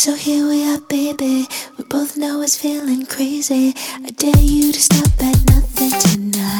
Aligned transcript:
So 0.00 0.14
here 0.14 0.48
we 0.48 0.64
are, 0.64 0.80
baby. 0.80 1.46
We 1.76 1.84
both 1.84 2.16
know 2.16 2.40
it's 2.40 2.56
feeling 2.56 3.04
crazy. 3.04 3.74
I 4.02 4.08
dare 4.16 4.32
you 4.40 4.72
to 4.72 4.80
stop 4.80 5.12
at 5.20 5.46
nothing 5.46 5.90
tonight. 6.00 6.59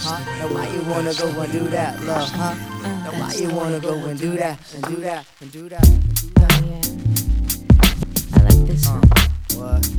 huh? 0.00 0.18
Now 0.38 0.54
why 0.54 0.68
you 0.68 0.82
wanna 0.82 1.14
go 1.14 1.40
and 1.40 1.52
do 1.52 1.68
that, 1.68 2.02
love, 2.04 2.30
huh? 2.30 2.54
Now 2.82 3.12
why 3.20 3.34
you 3.34 3.50
wanna 3.50 3.80
go 3.80 3.94
and 3.94 4.18
do 4.18 4.36
that, 4.36 4.58
and 4.74 4.82
do 4.84 4.96
that, 5.02 5.26
and 5.40 5.52
do 5.52 5.68
that, 5.68 5.88
and 5.88 6.02
do 6.02 6.30
that? 6.34 6.52
Oh, 6.52 6.66
yeah. 6.66 6.80
I 8.34 8.42
like 8.44 8.66
this 8.66 8.86
uh, 8.86 8.92
one. 8.92 9.02
Uh, 9.12 9.78
what? 9.78 9.97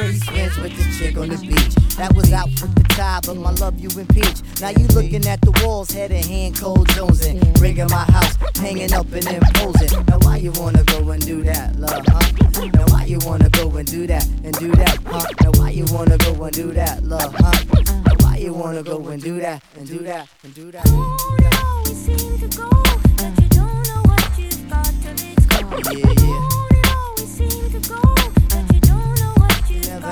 dirty 0.00 0.18
stints 0.18 0.56
with 0.56 0.76
this 0.76 0.98
chick 0.98 1.16
on 1.16 1.28
the 1.28 1.36
beach. 1.36 1.74
That 1.96 2.14
was 2.14 2.32
out 2.32 2.48
with 2.48 2.74
the 2.74 2.82
tie, 2.94 3.20
but 3.26 3.36
my 3.36 3.50
love 3.52 3.78
you 3.78 3.90
impeach. 3.98 4.40
Now 4.60 4.70
you 4.70 4.86
looking 4.88 5.26
at 5.26 5.40
the 5.42 5.52
walls, 5.62 5.90
head 5.90 6.10
and 6.10 6.24
hand, 6.24 6.58
cold 6.58 6.88
jonesing. 6.88 7.38
Rigging 7.60 7.88
my 7.88 8.04
house, 8.04 8.36
hanging 8.56 8.92
up 8.92 9.12
and 9.12 9.26
imposing. 9.26 9.92
Now 10.06 10.18
why 10.20 10.36
you 10.36 10.52
wanna 10.56 10.82
go 10.84 11.10
and 11.10 11.24
do 11.24 11.42
that, 11.42 11.76
love, 11.76 12.04
huh? 12.06 12.70
Now 12.72 12.86
why 12.92 13.04
you 13.04 13.18
wanna 13.26 13.50
go 13.50 13.68
and 13.76 13.86
do 13.86 14.06
that, 14.06 14.26
and 14.44 14.54
do 14.58 14.72
that, 14.72 14.98
huh? 15.04 15.26
Now 15.42 15.50
why 15.60 15.70
you 15.70 15.84
wanna 15.90 16.16
go 16.18 16.44
and 16.44 16.54
do 16.54 16.72
that, 16.72 17.04
love, 17.04 17.34
huh? 17.36 17.64
Now 18.06 18.14
why 18.20 18.36
you 18.36 18.54
wanna 18.54 18.82
go 18.82 19.08
and 19.08 19.22
do 19.22 19.40
that, 19.40 19.62
and 19.76 19.86
do 19.86 19.98
that, 19.98 20.28
and 20.44 20.54
do 20.54 20.70
that? 20.72 20.86
Oh, 20.88 21.84
no, 21.84 21.92
seem 21.92 22.38
to 22.38 22.48
go, 22.56 22.70
but 23.18 23.32
you 23.42 23.48
don't 23.48 23.84
know 23.88 24.02
what 24.08 24.38
you've 24.38 24.70
got 24.70 24.92
till 25.02 25.12
it's 25.12 25.46
gone. 25.46 25.98
Yeah. 25.98 26.19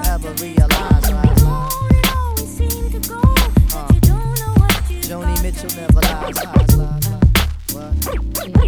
never 0.02 0.28
ever 0.28 0.42
realize. 0.42 1.04
Joni 5.08 5.42
Mitchell 5.42 5.70
never 5.76 6.00
lies. 6.00 6.36
lies, 6.44 6.76
lies, 6.76 7.06
lies. 7.06 8.52
What? 8.52 8.67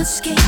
escape. 0.00 0.39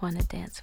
Want 0.00 0.20
to 0.20 0.26
dance. 0.26 0.57